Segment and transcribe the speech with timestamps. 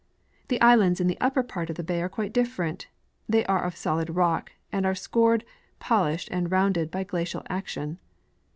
[0.47, 2.87] The islands in the upper part of the bay are quite different;
[3.29, 5.45] they are of solid rock, and are scored,
[5.77, 7.99] polished, and rounded by glacial action.